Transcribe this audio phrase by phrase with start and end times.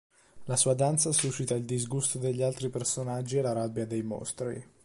[0.45, 4.67] La sua danza suscita il disgusto degli altri personaggi e la rabbia dei mostri.